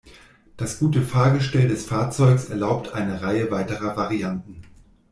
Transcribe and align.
Das 0.57 0.79
gute 0.79 1.03
Fahrgestell 1.03 1.67
des 1.67 1.85
Fahrzeugs 1.85 2.49
erlaubte 2.49 2.95
eine 2.95 3.21
Reihe 3.21 3.51
weiterer 3.51 3.95
Varianten. 3.95 4.63